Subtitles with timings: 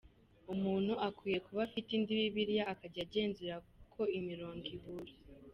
[0.53, 3.55] Umuntu akwiye kuba afite indi Bibiliya akajya agenzura
[3.93, 5.13] ko imirongo ihura